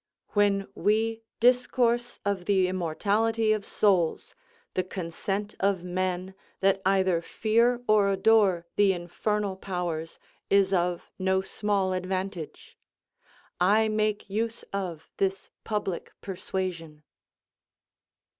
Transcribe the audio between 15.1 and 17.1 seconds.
this public persuasion."